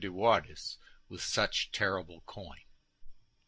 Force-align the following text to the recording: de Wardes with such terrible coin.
de 0.01 0.11
Wardes 0.11 0.79
with 1.09 1.21
such 1.21 1.71
terrible 1.71 2.21
coin. 2.21 2.63